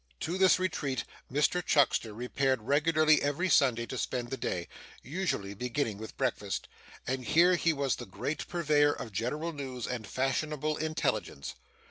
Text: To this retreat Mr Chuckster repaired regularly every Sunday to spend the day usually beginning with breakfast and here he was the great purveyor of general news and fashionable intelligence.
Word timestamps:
To 0.21 0.39
this 0.39 0.57
retreat 0.57 1.03
Mr 1.31 1.63
Chuckster 1.63 2.11
repaired 2.11 2.63
regularly 2.63 3.21
every 3.21 3.49
Sunday 3.49 3.85
to 3.85 3.99
spend 3.99 4.31
the 4.31 4.35
day 4.35 4.67
usually 5.03 5.53
beginning 5.53 5.99
with 5.99 6.17
breakfast 6.17 6.67
and 7.05 7.23
here 7.23 7.55
he 7.55 7.71
was 7.71 7.97
the 7.97 8.07
great 8.07 8.47
purveyor 8.47 8.93
of 8.93 9.11
general 9.11 9.53
news 9.53 9.85
and 9.85 10.07
fashionable 10.07 10.77
intelligence. 10.77 11.53